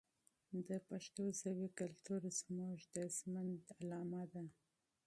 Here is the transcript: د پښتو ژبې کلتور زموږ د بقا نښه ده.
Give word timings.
د 0.67 0.69
پښتو 0.89 1.23
ژبې 1.39 1.67
کلتور 1.79 2.21
زموږ 2.39 2.77
د 3.67 3.69
بقا 3.69 3.99
نښه 4.11 4.25
ده. 4.31 4.43